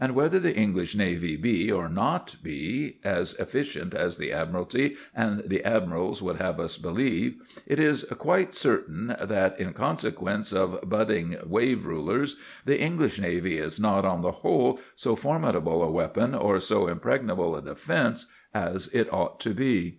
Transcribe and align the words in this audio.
And 0.00 0.14
whether 0.14 0.40
the 0.40 0.56
English 0.56 0.94
navy 0.94 1.36
be 1.36 1.70
or 1.70 1.88
be 1.88 1.94
not 1.94 2.36
as 3.04 3.34
efficient 3.34 3.92
as 3.92 4.16
the 4.16 4.32
Admiralty 4.32 4.96
and 5.14 5.40
the 5.46 5.62
admirals 5.62 6.22
would 6.22 6.36
have 6.36 6.58
us 6.58 6.78
believe, 6.78 7.36
it 7.66 7.78
is 7.78 8.02
quite 8.18 8.54
certain 8.54 9.14
that, 9.22 9.60
in 9.60 9.74
consequence 9.74 10.54
of 10.54 10.88
budding 10.88 11.36
wave 11.44 11.84
rulers, 11.84 12.36
the 12.64 12.80
English 12.80 13.18
navy 13.18 13.58
is 13.58 13.78
not, 13.78 14.06
on 14.06 14.22
the 14.22 14.32
whole, 14.40 14.80
so 14.96 15.14
formidable 15.14 15.82
a 15.82 15.90
weapon 15.90 16.34
or 16.34 16.58
so 16.60 16.86
impregnable 16.86 17.54
a 17.54 17.60
defence 17.60 18.24
as 18.54 18.88
it 18.94 19.12
ought 19.12 19.38
to 19.40 19.50
be. 19.52 19.96